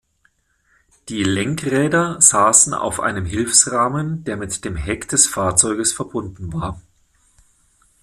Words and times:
Die 1.09 1.23
„Lenkräder“ 1.23 2.19
saßen 2.19 2.73
auf 2.73 2.99
einem 2.99 3.23
Hilfsrahmen, 3.23 4.23
der 4.23 4.35
mit 4.35 4.65
dem 4.65 4.75
Heck 4.75 5.07
des 5.09 5.27
Fahrzeuges 5.27 5.93
verbunden 5.93 6.51
war. 6.53 6.81